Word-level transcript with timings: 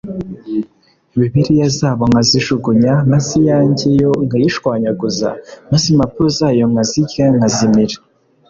Bibiliya 1.19 1.67
zabo 1.77 2.03
nkazijugunya 2.11 2.93
maze 3.11 3.31
iyanjye 3.41 3.87
yo 4.01 4.11
nkayishwanyaguza 4.25 5.29
maze 5.71 5.85
impapuzo 5.93 6.29
zayo 6.39 6.63
nkazirya 6.71 7.25
nkazimira 7.37 7.97